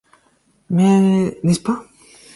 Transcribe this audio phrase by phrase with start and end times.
[0.71, 1.85] Mais, n'est-ce pas?